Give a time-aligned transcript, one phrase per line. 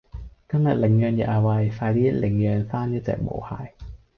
[0.49, 3.71] 今日領養日啊餵，快啲去領養返一隻毛孩